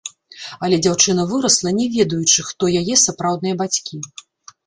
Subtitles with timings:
[0.67, 3.95] Але дзяўчына вырасла, не ведаючы, хто яе сапраўдныя бацькі.